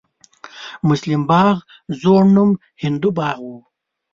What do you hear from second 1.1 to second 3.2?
باغ زوړ نوم هندو